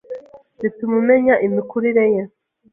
bituma 0.61 0.93
umenya 1.01 1.33
imikurire 1.45 2.05
ye 2.13 2.23